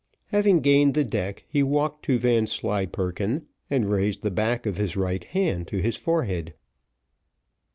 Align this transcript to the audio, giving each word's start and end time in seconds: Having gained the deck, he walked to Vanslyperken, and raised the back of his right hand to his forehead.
Having 0.29 0.61
gained 0.61 0.95
the 0.95 1.03
deck, 1.03 1.43
he 1.47 1.61
walked 1.61 2.03
to 2.05 2.17
Vanslyperken, 2.17 3.45
and 3.69 3.87
raised 3.91 4.23
the 4.23 4.31
back 4.31 4.65
of 4.65 4.77
his 4.77 4.95
right 4.97 5.23
hand 5.25 5.67
to 5.67 5.79
his 5.79 5.95
forehead. 5.95 6.55